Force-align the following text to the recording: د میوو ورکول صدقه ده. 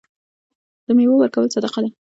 د 0.85 0.87
میوو 0.97 1.19
ورکول 1.21 1.47
صدقه 1.55 1.79
ده. 1.83 1.89